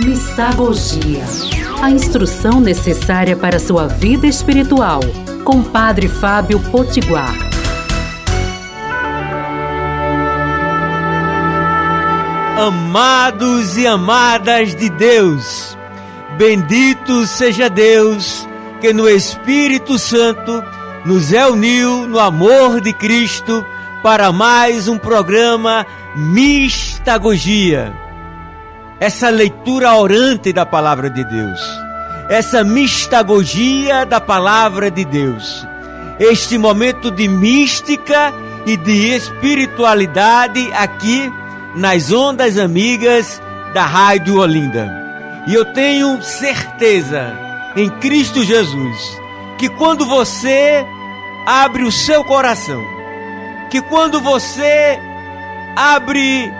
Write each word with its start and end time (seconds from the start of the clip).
Mistagogia. 0.00 1.24
A 1.80 1.90
instrução 1.90 2.60
necessária 2.60 3.34
para 3.34 3.58
sua 3.58 3.86
vida 3.86 4.26
espiritual. 4.26 5.00
Com 5.42 5.62
Padre 5.62 6.06
Fábio 6.06 6.60
Potiguar. 6.70 7.34
Amados 12.58 13.78
e 13.78 13.86
amadas 13.86 14.74
de 14.74 14.90
Deus, 14.90 15.76
bendito 16.36 17.26
seja 17.26 17.68
Deus 17.68 18.46
que 18.80 18.92
no 18.92 19.08
Espírito 19.08 19.98
Santo 19.98 20.62
nos 21.04 21.30
reuniu 21.30 22.06
no 22.06 22.18
amor 22.18 22.80
de 22.80 22.92
Cristo 22.92 23.64
para 24.02 24.32
mais 24.32 24.88
um 24.88 24.98
programa 24.98 25.86
Mistagogia. 26.14 28.05
Essa 28.98 29.28
leitura 29.28 29.94
orante 29.94 30.52
da 30.52 30.64
palavra 30.64 31.10
de 31.10 31.22
Deus, 31.24 31.60
essa 32.30 32.64
mistagogia 32.64 34.06
da 34.06 34.20
palavra 34.20 34.90
de 34.90 35.04
Deus, 35.04 35.66
este 36.18 36.56
momento 36.56 37.10
de 37.10 37.28
mística 37.28 38.32
e 38.64 38.76
de 38.76 39.14
espiritualidade 39.14 40.72
aqui 40.72 41.30
nas 41.74 42.10
ondas 42.10 42.58
amigas 42.58 43.40
da 43.74 43.84
Rádio 43.84 44.38
Olinda. 44.38 44.90
E 45.46 45.54
eu 45.54 45.64
tenho 45.74 46.22
certeza 46.22 47.32
em 47.76 47.90
Cristo 48.00 48.42
Jesus 48.42 49.20
que 49.58 49.68
quando 49.68 50.06
você 50.06 50.84
abre 51.46 51.84
o 51.84 51.92
seu 51.92 52.24
coração, 52.24 52.82
que 53.70 53.80
quando 53.82 54.20
você 54.20 54.98
abre 55.76 56.50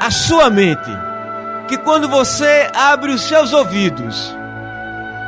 a 0.00 0.10
sua 0.10 0.50
mente, 0.50 1.07
que 1.68 1.76
quando 1.76 2.08
você 2.08 2.70
abre 2.74 3.12
os 3.12 3.22
seus 3.22 3.52
ouvidos 3.52 4.34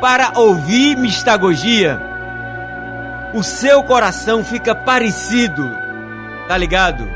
para 0.01 0.33
ouvir 0.35 0.97
mistagogia, 0.97 2.01
o 3.31 3.43
seu 3.43 3.83
coração 3.83 4.43
fica 4.43 4.73
parecido, 4.73 5.71
tá 6.47 6.57
ligado? 6.57 7.07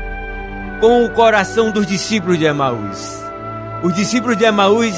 Com 0.80 1.04
o 1.04 1.10
coração 1.10 1.72
dos 1.72 1.84
discípulos 1.86 2.38
de 2.38 2.44
Emaús. 2.44 3.20
Os 3.82 3.92
discípulos 3.92 4.36
de 4.36 4.44
Emaús, 4.44 4.94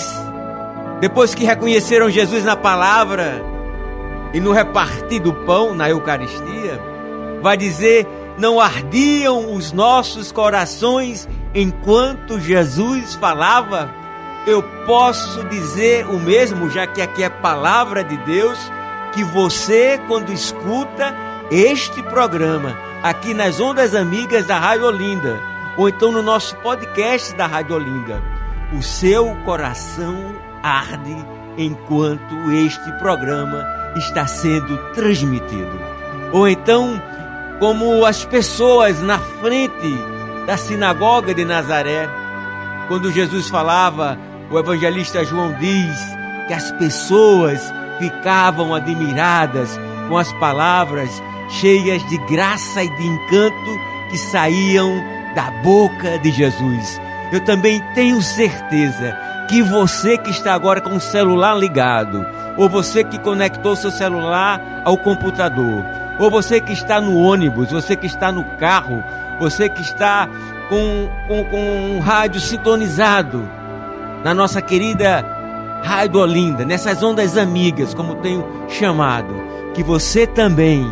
depois 1.00 1.34
que 1.34 1.44
reconheceram 1.44 2.10
Jesus 2.10 2.44
na 2.44 2.54
palavra 2.54 3.42
e 4.34 4.40
no 4.40 4.52
repartir 4.52 5.22
do 5.22 5.32
pão, 5.32 5.74
na 5.74 5.88
Eucaristia, 5.88 6.78
vai 7.40 7.56
dizer: 7.56 8.06
não 8.36 8.60
ardiam 8.60 9.54
os 9.54 9.72
nossos 9.72 10.30
corações 10.30 11.26
enquanto 11.54 12.38
Jesus 12.38 13.14
falava? 13.14 13.97
Eu 14.48 14.62
posso 14.86 15.44
dizer 15.44 16.06
o 16.06 16.18
mesmo, 16.18 16.70
já 16.70 16.86
que 16.86 17.02
aqui 17.02 17.22
é 17.22 17.28
palavra 17.28 18.02
de 18.02 18.16
Deus, 18.16 18.58
que 19.12 19.22
você, 19.22 20.00
quando 20.08 20.32
escuta 20.32 21.14
este 21.50 22.02
programa, 22.04 22.74
aqui 23.02 23.34
nas 23.34 23.60
Ondas 23.60 23.94
Amigas 23.94 24.46
da 24.46 24.58
Rádio 24.58 24.86
Olinda, 24.86 25.38
ou 25.76 25.86
então 25.86 26.10
no 26.10 26.22
nosso 26.22 26.56
podcast 26.56 27.34
da 27.34 27.46
Rádio 27.46 27.76
Olinda, 27.76 28.22
o 28.72 28.82
seu 28.82 29.36
coração 29.44 30.34
arde 30.62 31.22
enquanto 31.58 32.50
este 32.50 32.90
programa 32.92 33.66
está 33.98 34.26
sendo 34.26 34.78
transmitido. 34.94 35.78
Ou 36.32 36.48
então, 36.48 37.02
como 37.60 38.02
as 38.06 38.24
pessoas 38.24 38.98
na 39.02 39.18
frente 39.18 39.94
da 40.46 40.56
sinagoga 40.56 41.34
de 41.34 41.44
Nazaré, 41.44 42.08
quando 42.88 43.12
Jesus 43.12 43.50
falava, 43.50 44.18
o 44.50 44.58
evangelista 44.58 45.24
João 45.24 45.52
diz 45.54 46.16
que 46.46 46.54
as 46.54 46.70
pessoas 46.72 47.72
ficavam 47.98 48.74
admiradas 48.74 49.78
com 50.08 50.16
as 50.16 50.32
palavras 50.34 51.10
cheias 51.50 52.02
de 52.08 52.18
graça 52.26 52.82
e 52.82 52.88
de 52.96 53.06
encanto 53.06 53.80
que 54.10 54.16
saíam 54.16 55.04
da 55.34 55.50
boca 55.62 56.18
de 56.18 56.30
Jesus. 56.30 57.00
Eu 57.30 57.44
também 57.44 57.82
tenho 57.94 58.22
certeza 58.22 59.16
que 59.48 59.62
você 59.62 60.16
que 60.16 60.30
está 60.30 60.54
agora 60.54 60.80
com 60.80 60.96
o 60.96 61.00
celular 61.00 61.54
ligado, 61.54 62.24
ou 62.56 62.68
você 62.68 63.04
que 63.04 63.18
conectou 63.18 63.76
seu 63.76 63.90
celular 63.90 64.82
ao 64.84 64.96
computador, 64.96 65.84
ou 66.18 66.30
você 66.30 66.60
que 66.60 66.72
está 66.72 67.00
no 67.00 67.18
ônibus, 67.18 67.70
você 67.70 67.94
que 67.94 68.06
está 68.06 68.32
no 68.32 68.44
carro, 68.56 69.02
você 69.38 69.68
que 69.68 69.82
está 69.82 70.28
com, 70.68 71.08
com, 71.26 71.44
com 71.44 71.96
um 71.96 72.00
rádio 72.00 72.40
sintonizado 72.40 73.57
na 74.24 74.34
nossa 74.34 74.60
querida 74.60 75.24
Rádio 75.82 76.20
Olinda, 76.20 76.64
nessas 76.64 77.02
ondas 77.02 77.36
amigas, 77.36 77.94
como 77.94 78.16
tenho 78.16 78.44
chamado, 78.68 79.34
que 79.74 79.82
você 79.82 80.26
também 80.26 80.86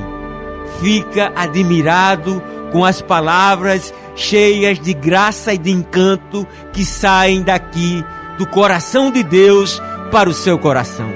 fica 0.81 1.33
admirado 1.35 2.43
com 2.71 2.85
as 2.85 3.01
palavras 3.01 3.93
cheias 4.15 4.79
de 4.79 4.93
graça 4.93 5.55
e 5.55 5.59
de 5.59 5.71
encanto 5.71 6.47
que 6.73 6.85
saem 6.85 7.43
daqui 7.43 8.05
do 8.39 8.47
coração 8.47 9.11
de 9.11 9.23
Deus 9.23 9.81
para 10.11 10.29
o 10.29 10.35
seu 10.35 10.59
coração. 10.59 11.11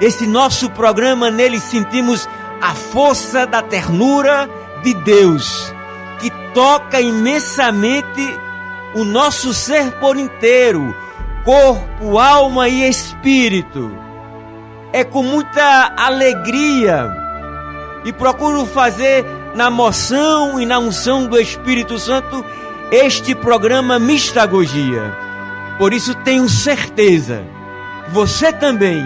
Esse 0.00 0.26
nosso 0.26 0.70
programa, 0.70 1.30
nele 1.30 1.60
sentimos 1.60 2.28
a 2.60 2.74
força 2.74 3.46
da 3.46 3.62
ternura 3.62 4.48
de 4.82 4.94
Deus, 4.94 5.74
que 6.20 6.30
toca 6.54 7.00
imensamente 7.00 8.38
o 8.94 9.04
nosso 9.04 9.52
ser 9.52 9.92
por 9.92 10.16
inteiro, 10.16 10.94
corpo, 11.44 12.18
alma 12.18 12.68
e 12.68 12.88
espírito. 12.88 13.90
É 14.92 15.04
com 15.04 15.22
muita 15.22 15.92
alegria 15.96 17.08
e 18.04 18.12
procuro 18.12 18.66
fazer 18.66 19.24
na 19.54 19.70
moção 19.70 20.60
e 20.60 20.66
na 20.66 20.78
unção 20.78 21.26
do 21.26 21.38
Espírito 21.38 21.98
Santo 21.98 22.44
este 22.90 23.34
programa 23.34 23.98
Mistagogia. 23.98 25.14
Por 25.78 25.92
isso 25.92 26.14
tenho 26.14 26.48
certeza 26.48 27.42
que 28.04 28.10
você 28.10 28.52
também 28.52 29.02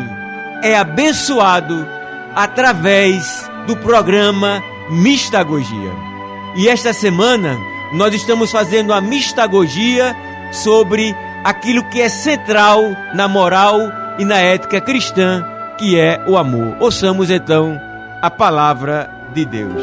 é 0.63 0.77
abençoado 0.77 1.87
através 2.35 3.49
do 3.67 3.77
programa 3.77 4.63
Mistagogia. 4.91 5.93
E 6.57 6.69
esta 6.69 6.93
semana 6.93 7.59
nós 7.93 8.15
estamos 8.15 8.51
fazendo 8.51 8.93
a 8.93 9.01
mistagogia 9.01 10.17
sobre 10.53 11.15
aquilo 11.45 11.85
que 11.91 12.01
é 12.01 12.09
central 12.09 12.97
na 13.15 13.29
moral 13.29 13.79
e 14.19 14.25
na 14.25 14.39
ética 14.39 14.81
cristã, 14.81 15.45
que 15.77 16.01
é 16.01 16.25
o 16.27 16.39
amor. 16.39 16.77
Ouçamos 16.81 17.31
então 17.31 17.79
a 18.23 18.31
palavra 18.31 19.11
de 19.35 19.45
Deus. 19.45 19.83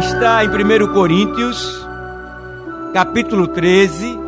Está 0.00 0.44
em 0.44 0.48
1 0.48 0.92
Coríntios, 0.92 1.88
capítulo 2.92 3.46
13, 3.46 4.18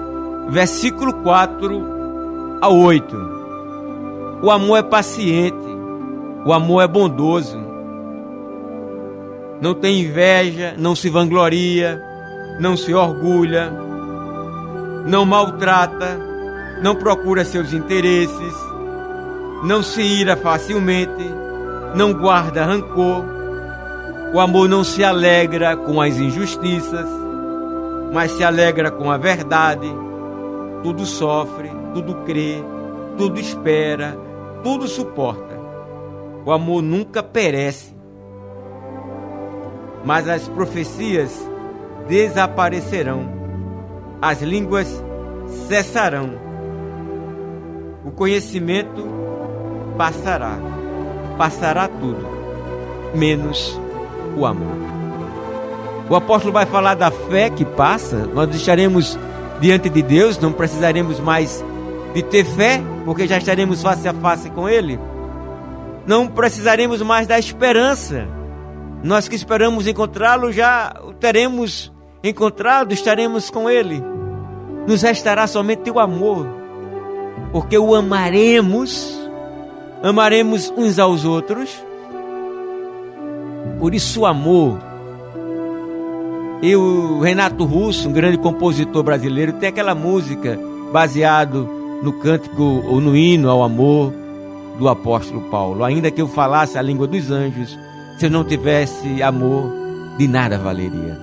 versículo 0.49 1.13
4 1.15 2.59
a 2.61 2.69
8. 2.69 3.31
O 4.41 4.51
amor 4.51 4.79
é 4.79 4.83
paciente, 4.83 5.80
o 6.45 6.53
amor 6.53 6.83
é 6.83 6.87
bondoso, 6.87 7.59
não 9.61 9.75
tem 9.75 10.01
inveja, 10.01 10.75
não 10.79 10.95
se 10.97 11.11
vangloria, 11.11 12.03
não 12.59 12.77
se 12.77 12.95
orgulha, 12.95 13.71
não 15.07 15.27
maltrata, 15.27 16.19
não 16.83 16.95
procura 16.95 17.45
seus 17.45 17.73
interesses, 17.73 18.55
não 19.63 19.83
se 19.83 20.01
ira 20.01 20.37
facilmente, 20.37 21.25
não 21.95 22.15
guarda 22.15 22.65
rancor. 22.65 23.25
O 24.33 24.41
amor 24.41 24.69
não 24.69 24.83
se 24.83 25.05
alegra 25.05 25.77
com 25.77 26.01
as 26.01 26.17
injustiças, 26.17 27.07
mas 28.13 28.31
se 28.31 28.45
alegra 28.45 28.91
com 28.91 29.11
a 29.11 29.19
verdade. 29.19 29.89
Tudo 30.83 31.05
sofre, 31.05 31.71
tudo 31.93 32.15
crê, 32.25 32.65
tudo 33.19 33.39
espera, 33.39 34.17
tudo 34.63 34.89
suporta. 34.89 35.50
O 36.45 36.53
amor 36.53 36.83
nunca 36.83 37.23
perece. 37.23 37.95
Mas 40.05 40.29
as 40.29 40.49
profecias 40.49 41.49
desaparecerão, 42.09 43.29
as 44.21 44.41
línguas 44.41 45.03
cessarão, 45.69 46.31
o 48.05 48.11
conhecimento 48.11 49.07
passará, 49.97 50.59
passará 51.37 51.87
tudo, 51.87 52.27
menos 53.15 53.79
o 54.37 54.47
amor. 54.47 54.77
O 56.09 56.17
apóstolo 56.17 56.53
vai 56.53 56.67
falar 56.67 56.95
da 56.95 57.11
fé 57.11 57.51
que 57.51 57.65
passa, 57.65 58.27
nós 58.35 58.53
estaremos 58.55 59.19
diante 59.61 59.89
de 59.89 60.03
Deus, 60.03 60.39
não 60.39 60.53
precisaremos 60.53 61.21
mais 61.21 61.65
de 62.15 62.23
ter 62.23 62.45
fé, 62.45 62.83
porque 63.05 63.29
já 63.29 63.39
estaremos 63.39 63.83
face 63.83 64.09
a 64.09 64.15
face 64.15 64.51
com 64.51 64.69
Ele. 64.69 64.99
Não 66.07 66.27
precisaremos 66.27 67.03
mais 67.03 67.27
da 67.27 67.39
esperança, 67.39 68.27
Nós 69.03 69.29
que 69.29 69.35
esperamos 69.35 69.87
encontrá-lo 69.87 70.53
já 70.53 70.95
o 71.03 71.15
teremos 71.15 71.91
encontrado, 72.23 72.93
estaremos 72.93 73.49
com 73.49 73.69
ele. 73.71 74.03
Nos 74.87 75.01
restará 75.01 75.47
somente 75.47 75.91
o 75.91 75.99
amor, 75.99 76.47
porque 77.51 77.79
o 77.79 77.95
amaremos, 77.95 79.19
amaremos 80.03 80.71
uns 80.77 80.99
aos 80.99 81.25
outros. 81.25 81.71
Por 83.79 83.95
isso 83.95 84.21
o 84.21 84.27
amor. 84.27 84.79
E 86.61 86.77
o 86.77 87.21
Renato 87.21 87.65
Russo, 87.65 88.07
um 88.07 88.13
grande 88.13 88.37
compositor 88.37 89.03
brasileiro, 89.03 89.55
tem 89.55 89.71
aquela 89.71 89.95
música 89.95 90.59
baseado 90.93 91.67
no 92.03 92.13
cântico 92.13 92.63
ou 92.63 93.01
no 93.01 93.17
hino 93.17 93.49
ao 93.49 93.63
amor 93.63 94.20
do 94.81 94.89
apóstolo 94.89 95.43
Paulo. 95.43 95.85
Ainda 95.85 96.11
que 96.11 96.23
eu 96.23 96.27
falasse 96.27 96.79
a 96.79 96.83
língua 96.83 97.07
dos 97.07 97.31
anjos, 97.31 97.79
se 98.17 98.27
eu 98.27 98.31
não 98.31 98.43
tivesse 98.43 99.23
amor, 99.23 99.71
de 100.17 100.27
nada 100.27 100.59
valeria. 100.59 101.19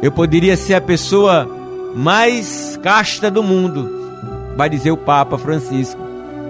Eu 0.00 0.12
poderia 0.12 0.56
ser 0.56 0.74
a 0.74 0.80
pessoa 0.80 1.48
mais 1.94 2.78
casta 2.82 3.30
do 3.30 3.42
mundo, 3.42 3.90
vai 4.56 4.70
dizer 4.70 4.92
o 4.92 4.96
Papa 4.96 5.36
Francisco. 5.36 6.00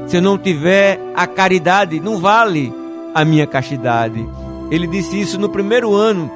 Se 0.07 0.19
eu 0.19 0.23
não 0.23 0.37
tiver 0.37 1.01
a 1.15 1.27
caridade, 1.27 1.99
não 1.99 2.19
vale 2.19 2.73
a 3.15 3.25
minha 3.25 3.47
castidade. 3.47 4.27
Ele 4.71 4.87
disse 4.87 5.19
isso 5.19 5.39
no 5.39 5.49
primeiro 5.49 5.95
ano 5.95 6.31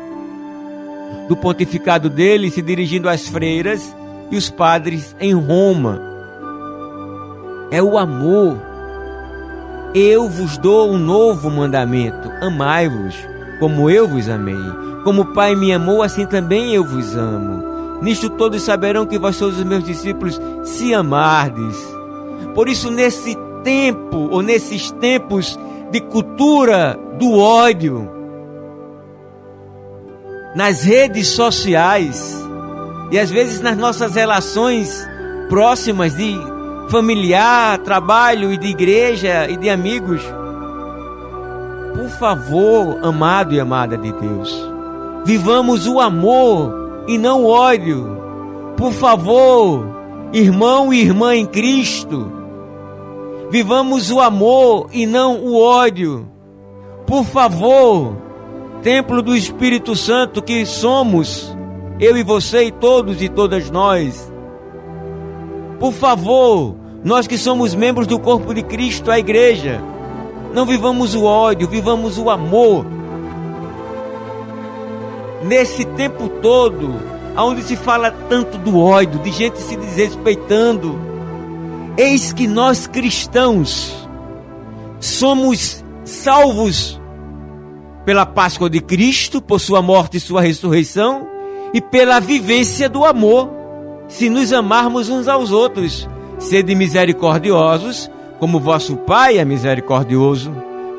do 1.29 1.37
pontificado 1.37 2.09
dele, 2.09 2.51
se 2.51 2.63
dirigindo 2.63 3.09
às 3.09 3.29
freiras 3.29 3.95
e 4.31 4.37
os 4.37 4.49
padres 4.49 5.15
em 5.21 5.35
Roma. 5.35 6.01
É 7.71 7.83
o 7.83 7.99
amor. 7.99 8.76
Eu 9.95 10.29
vos 10.29 10.59
dou 10.59 10.93
um 10.93 10.99
novo 10.99 11.51
mandamento: 11.51 12.31
amai-vos, 12.41 13.15
como 13.59 13.89
eu 13.91 14.07
vos 14.07 14.29
amei. 14.29 14.57
Como 15.05 15.23
o 15.23 15.33
Pai 15.33 15.55
me 15.55 15.73
amou, 15.73 16.03
assim 16.03 16.27
também 16.27 16.75
eu 16.75 16.85
vos 16.85 17.17
amo. 17.17 18.01
Nisto 18.03 18.29
todos 18.29 18.63
saberão 18.63 19.07
que 19.07 19.19
vós 19.19 19.37
sois 19.37 19.57
os 19.57 19.65
meus 19.65 19.85
discípulos, 19.85 20.41
se 20.65 20.93
amardes. 20.93 21.77
Por 22.55 22.69
isso, 22.69 22.91
nesse 22.91 23.37
tempo, 23.63 24.29
ou 24.31 24.43
nesses 24.43 24.91
tempos 24.93 25.59
de 25.91 26.01
cultura 26.01 26.99
do 27.19 27.39
ódio, 27.39 28.11
nas 30.55 30.83
redes 30.83 31.29
sociais, 31.29 32.37
e 33.11 33.19
às 33.19 33.31
vezes 33.31 33.61
nas 33.61 33.77
nossas 33.77 34.15
relações 34.15 35.07
próximas 35.49 36.15
de 36.15 36.37
familiar, 36.89 37.79
trabalho 37.79 38.53
e 38.53 38.57
de 38.57 38.69
igreja 38.69 39.49
e 39.49 39.57
de 39.57 39.69
amigos. 39.69 40.23
Por 41.95 42.09
favor, 42.19 42.99
amado 43.03 43.55
e 43.55 43.61
amada 43.61 43.97
de 43.97 44.13
Deus, 44.13 44.55
vivamos 45.25 45.87
o 45.87 45.99
amor 46.01 47.05
e 47.09 47.19
não 47.19 47.45
o 47.45 47.49
ódio. 47.49 48.17
Por 48.77 48.93
favor, 48.93 49.87
irmão 50.33 50.93
e 50.93 51.01
irmã 51.01 51.35
em 51.35 51.47
Cristo, 51.47 52.31
vivamos 53.51 54.11
o 54.11 54.21
amor 54.21 54.89
e 54.93 55.07
não 55.07 55.37
o 55.39 55.61
ódio. 55.61 56.29
Por 57.07 57.25
favor, 57.25 58.17
templo 58.83 59.23
do 59.23 59.35
Espírito 59.35 59.97
Santo 59.97 60.43
que 60.43 60.67
somos, 60.67 61.57
eu 61.99 62.17
e 62.17 62.23
você 62.23 62.65
e 62.65 62.71
todos 62.71 63.23
e 63.23 63.29
todas 63.29 63.71
nós. 63.71 64.36
Por 65.79 65.93
favor, 65.93 66.77
nós 67.05 67.27
que 67.27 67.37
somos 67.37 67.75
membros 67.75 68.07
do 68.07 68.19
corpo 68.19 68.55
de 68.55 68.63
Cristo, 68.63 69.11
a 69.11 69.19
igreja, 69.19 69.81
não 70.53 70.65
vivamos 70.65 71.15
o 71.15 71.25
ódio, 71.25 71.69
vivamos 71.69 72.19
o 72.19 72.31
amor. 72.31 72.87
Nesse 75.45 75.85
tempo 75.85 76.29
todo, 76.29 76.95
onde 77.37 77.63
se 77.63 77.77
fala 77.77 78.11
tanto 78.11 78.57
do 78.59 78.79
ódio, 78.79 79.21
de 79.21 79.31
gente 79.31 79.59
se 79.59 79.77
desrespeitando, 79.77 80.99
eis 81.97 82.33
que 82.33 82.47
nós 82.47 82.87
cristãos 82.87 84.09
somos 84.99 85.85
salvos 86.05 87.01
pela 88.05 88.25
Páscoa 88.25 88.71
de 88.71 88.81
Cristo, 88.81 89.43
por 89.43 89.61
sua 89.61 89.83
morte 89.83 90.17
e 90.17 90.21
sua 90.21 90.41
ressurreição, 90.41 91.29
e 91.75 91.81
pela 91.81 92.21
vivência 92.21 92.89
do 92.89 93.05
amor, 93.05 93.51
se 94.09 94.29
nos 94.29 94.53
amarmos 94.53 95.09
uns 95.09 95.29
aos 95.29 95.51
outros. 95.51 96.09
Sede 96.39 96.75
misericordiosos, 96.75 98.11
como 98.39 98.61
vosso 98.61 98.97
Pai 98.97 99.39
é 99.39 99.45
misericordioso. 99.45 100.53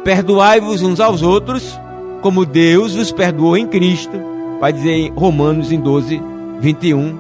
Perdoai-vos 0.04 0.82
uns 0.82 1.00
aos 1.00 1.22
outros, 1.22 1.80
como 2.22 2.46
Deus 2.46 2.96
vos 2.96 3.12
perdoou 3.12 3.56
em 3.58 3.68
Cristo. 3.68 4.20
Vai 4.60 4.74
dizer 4.74 4.92
em 4.92 5.12
Romanos 5.12 5.72
em 5.72 5.80
12, 5.80 6.22
21. 6.60 7.18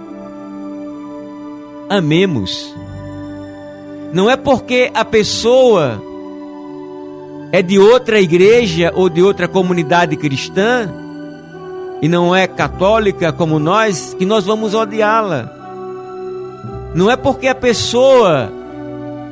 Amemos. 1.89 2.75
Não 4.11 4.29
é 4.29 4.35
porque 4.35 4.89
a 4.93 5.05
pessoa 5.05 6.01
é 7.51 7.61
de 7.61 7.77
outra 7.77 8.19
igreja 8.19 8.91
ou 8.95 9.09
de 9.09 9.21
outra 9.21 9.47
comunidade 9.47 10.15
cristã 10.15 10.89
e 12.01 12.07
não 12.07 12.35
é 12.35 12.47
católica 12.47 13.31
como 13.31 13.59
nós, 13.59 14.15
que 14.17 14.25
nós 14.25 14.45
vamos 14.45 14.73
odiá-la. 14.73 15.56
Não 16.97 17.11
é 17.11 17.15
porque 17.15 17.47
a 17.47 17.53
pessoa 17.53 18.51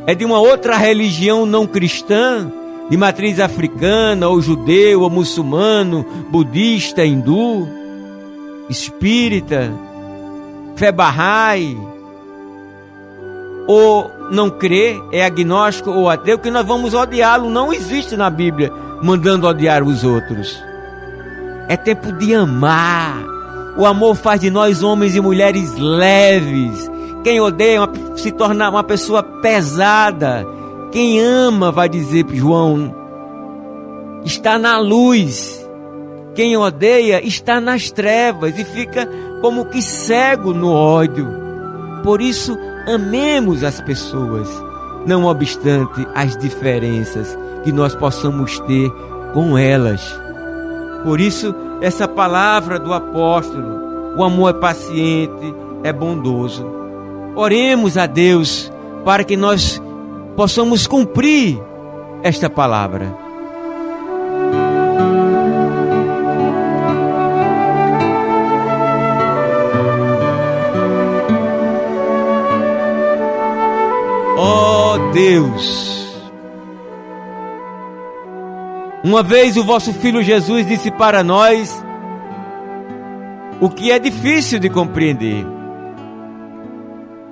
é 0.06 0.14
de 0.14 0.24
uma 0.24 0.38
outra 0.38 0.78
religião 0.78 1.48
não 1.48 1.66
cristã, 1.66 2.52
de 2.92 2.96
matriz 2.96 3.40
africana, 3.40 4.30
ou 4.30 4.40
judeu, 4.40 5.02
ou 5.02 5.10
muçulmano, 5.10 6.06
budista, 6.30 7.04
hindu, 7.04 7.68
espírita, 8.70 9.74
fé 10.76 10.92
barrai, 10.92 11.76
ou 13.68 14.12
não 14.30 14.52
crê, 14.52 15.02
é 15.12 15.26
agnóstico 15.26 15.90
ou 15.90 16.08
ateu, 16.08 16.38
que 16.38 16.52
nós 16.52 16.68
vamos 16.68 16.94
odiá-lo. 16.94 17.50
Não 17.50 17.74
existe 17.74 18.16
na 18.16 18.30
Bíblia 18.30 18.72
mandando 19.02 19.48
odiar 19.48 19.82
os 19.82 20.04
outros. 20.04 20.56
É 21.68 21.76
tempo 21.76 22.12
de 22.12 22.36
amar. 22.36 23.26
O 23.76 23.88
amor 23.88 24.16
faz 24.16 24.40
de 24.40 24.52
nós 24.52 24.84
homens 24.84 25.16
e 25.16 25.20
mulheres 25.20 25.76
leves. 25.76 26.94
Quem 27.26 27.42
odeia 27.42 27.82
uma, 27.82 28.16
se 28.16 28.32
torna 28.32 28.70
uma 28.70 28.84
pessoa 28.84 29.24
pesada. 29.24 30.46
Quem 30.92 31.20
ama, 31.20 31.72
vai 31.72 31.90
dizer 31.90 32.24
João, 32.32 32.96
está 34.24 34.60
na 34.60 34.78
luz. 34.78 35.68
Quem 36.36 36.56
odeia 36.56 37.26
está 37.26 37.60
nas 37.60 37.90
trevas 37.90 38.60
e 38.60 38.64
fica 38.64 39.10
como 39.42 39.66
que 39.66 39.82
cego 39.82 40.54
no 40.54 40.72
ódio. 40.72 41.28
Por 42.04 42.22
isso, 42.22 42.56
amemos 42.88 43.64
as 43.64 43.82
pessoas, 43.82 44.48
não 45.08 45.26
obstante 45.26 46.08
as 46.14 46.38
diferenças 46.38 47.36
que 47.64 47.72
nós 47.72 47.96
possamos 47.96 48.60
ter 48.60 48.92
com 49.34 49.58
elas. 49.58 50.16
Por 51.04 51.20
isso, 51.20 51.56
essa 51.82 52.08
palavra 52.08 52.78
do 52.78 52.94
apóstolo, 52.94 54.16
o 54.16 54.24
amor 54.24 54.52
é 54.52 54.60
paciente, 54.60 55.56
é 55.84 55.92
bondoso. 55.92 56.85
Oremos 57.36 57.98
a 57.98 58.06
Deus 58.06 58.72
para 59.04 59.24
que 59.24 59.36
nós 59.36 59.82
possamos 60.36 60.88
cumprir 60.88 61.60
esta 62.24 62.50
palavra. 62.50 63.16
Ó 74.38 74.96
oh 74.96 75.12
Deus, 75.12 75.96
Uma 79.06 79.22
vez 79.22 79.56
o 79.56 79.64
vosso 79.64 79.94
filho 79.94 80.24
Jesus 80.24 80.66
disse 80.66 80.90
para 80.90 81.24
nós 81.24 81.86
o 83.62 83.70
que 83.70 83.92
é 83.92 84.00
difícil 84.00 84.58
de 84.58 84.68
compreender. 84.68 85.55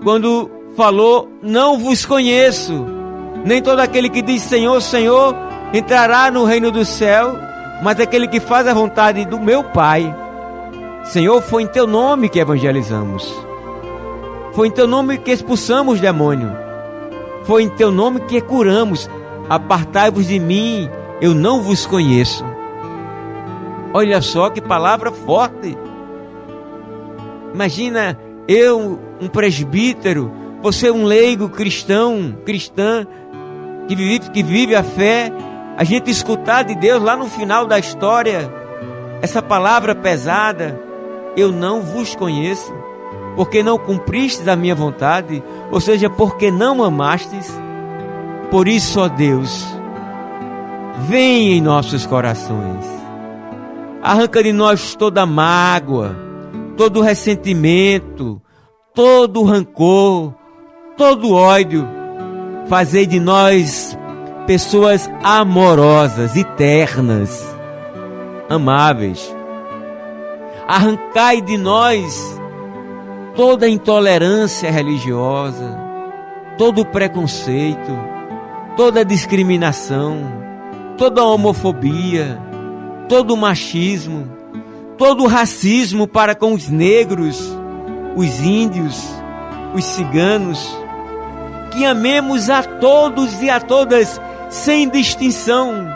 Quando 0.04 0.50
falou: 0.76 1.30
Não 1.42 1.80
vos 1.80 2.06
conheço, 2.06 2.86
nem 3.46 3.62
todo 3.62 3.80
aquele 3.80 4.10
que 4.10 4.22
diz 4.22 4.42
Senhor, 4.42 4.82
Senhor 4.82 5.36
entrará 5.74 6.30
no 6.30 6.44
reino 6.44 6.72
do 6.72 6.86
céu, 6.86 7.36
mas 7.82 8.00
aquele 8.00 8.28
que 8.28 8.40
faz 8.40 8.68
a 8.68 8.74
vontade 8.74 9.26
do 9.26 9.40
meu 9.40 9.64
Pai. 9.64 10.14
Senhor, 11.06 11.42
foi 11.42 11.64
em 11.64 11.68
teu 11.68 11.86
nome 11.86 12.30
que 12.30 12.40
evangelizamos. 12.40 13.34
Foi 14.54 14.68
em 14.68 14.72
teu 14.72 14.88
nome 14.88 15.18
que 15.18 15.32
expulsamos 15.32 16.00
demônio. 16.00 16.52
Foi 17.44 17.64
em 17.64 17.70
teu 17.70 17.92
nome 17.92 18.22
que 18.22 18.40
curamos. 18.40 19.10
Apartai-vos 19.50 20.28
de 20.28 20.40
mim, 20.40 20.90
eu 21.20 21.34
não 21.34 21.62
vos 21.62 21.86
conheço. 21.86 22.46
Olha 23.94 24.22
só 24.22 24.50
que 24.50 24.62
palavra 24.62 25.12
forte. 25.12 25.78
Imagina 27.54 28.18
eu, 28.48 29.00
um 29.24 29.28
presbítero, 29.28 30.32
você 30.62 30.92
um 30.92 31.06
leigo 31.06 31.50
cristão, 31.50 32.38
cristã, 32.46 33.08
que 33.88 33.96
vive, 33.96 34.30
que 34.32 34.44
vive 34.44 34.76
a 34.76 34.84
fé, 34.84 35.32
a 35.78 35.84
gente 35.84 36.12
escutar 36.12 36.64
de 36.64 36.76
Deus 36.76 37.02
lá 37.02 37.16
no 37.16 37.26
final 37.26 37.66
da 37.66 37.80
história, 37.80 38.52
essa 39.22 39.42
palavra 39.42 39.96
pesada, 39.96 40.80
eu 41.38 41.52
não 41.52 41.82
vos 41.82 42.16
conheço, 42.16 42.74
porque 43.36 43.64
não 43.64 43.78
cumpristes 43.78 44.48
a 44.48 44.56
minha 44.56 44.76
vontade, 44.76 45.42
ou 45.72 45.80
seja, 45.80 46.10
porque 46.10 46.52
não 46.52 46.84
amastes. 46.84 47.50
Por 48.52 48.68
isso, 48.68 49.00
ó 49.00 49.08
Deus, 49.08 49.66
vem 51.08 51.54
em 51.54 51.62
nossos 51.62 52.06
corações, 52.06 52.86
arranca 54.02 54.44
de 54.44 54.52
nós 54.52 54.96
toda 54.96 55.26
mágoa, 55.26 56.16
todo 56.76 57.02
ressentimento, 57.02 58.43
todo 58.94 59.44
rancor, 59.44 60.36
todo 60.96 61.34
ódio, 61.34 61.88
fazei 62.68 63.08
de 63.08 63.20
nós 63.20 63.98
pessoas 64.46 65.10
amorosas, 65.24 66.36
eternas, 66.36 67.44
amáveis. 68.48 69.36
Arrancai 70.68 71.42
de 71.42 71.58
nós 71.58 72.40
toda 73.36 73.68
intolerância 73.68 74.70
religiosa, 74.70 75.76
todo 76.58 76.86
preconceito, 76.86 77.92
toda 78.78 79.04
discriminação, 79.04 80.20
toda 80.98 81.26
homofobia, 81.26 82.40
todo 83.10 83.36
machismo, 83.36 84.30
todo 84.98 85.26
racismo 85.26 86.08
para 86.08 86.36
com 86.36 86.54
os 86.54 86.70
negros, 86.70 87.58
os 88.16 88.40
índios, 88.42 89.04
os 89.74 89.84
ciganos. 89.84 90.76
Que 91.72 91.86
amemos 91.86 92.50
a 92.50 92.62
todos 92.62 93.42
e 93.42 93.50
a 93.50 93.60
todas 93.60 94.22
sem 94.50 94.88
distinção, 94.88 95.88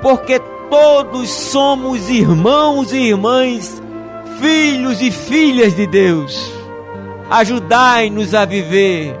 porque 0.00 0.40
todos 0.70 1.30
somos 1.30 2.08
irmãos 2.08 2.92
e 2.92 2.96
irmãs, 2.96 3.82
filhos 4.40 5.02
e 5.02 5.10
filhas 5.10 5.74
de 5.76 5.86
Deus. 5.86 6.52
Ajudai-nos 7.30 8.34
a 8.34 8.44
viver 8.44 9.14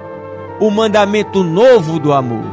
o 0.60 0.70
mandamento 0.70 1.42
novo 1.42 1.98
do 1.98 2.12
amor. 2.12 2.44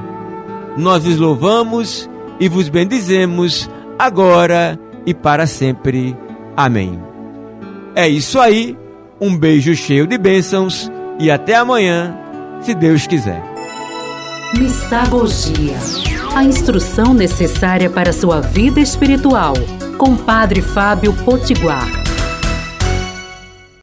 Nós 0.78 1.04
vos 1.06 1.18
louvamos 1.18 2.10
e 2.40 2.50
vos 2.50 2.68
bendizemos 2.68 3.70
agora 3.98 4.80
e 5.06 5.14
para 5.14 5.48
sempre. 5.48 6.18
Amém. 6.58 7.00
É 7.96 8.08
isso 8.08 8.40
aí. 8.40 8.78
Um 9.24 9.38
beijo 9.38 9.74
cheio 9.74 10.06
de 10.06 10.18
bênçãos 10.18 10.92
e 11.18 11.32
até 11.32 11.56
amanhã, 11.56 12.14
se 12.62 12.76
Deus 12.76 13.08
quiser. 13.08 13.42
Mistagogia 14.54 15.78
a 16.36 16.44
instrução 16.44 17.14
necessária 17.14 17.90
para 17.90 18.12
sua 18.12 18.42
vida 18.42 18.82
espiritual, 18.82 19.54
com 19.98 20.18
Padre 20.18 20.62
Fábio 20.62 21.14
Potiguar. 21.24 22.03